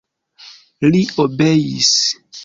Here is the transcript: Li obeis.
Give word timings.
Li 0.95 1.01
obeis. 1.23 1.91